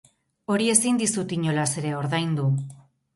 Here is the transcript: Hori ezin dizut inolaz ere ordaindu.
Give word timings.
Hori 0.53 0.69
ezin 0.75 0.95
dizut 1.01 1.35
inolaz 1.37 1.67
ere 1.83 1.91
ordaindu. 1.99 2.47